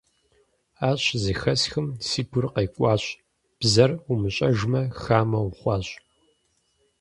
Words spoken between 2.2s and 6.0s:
гур къекӀуащ, бзэр умыщӀэжмэ, хамэ ухъуащ.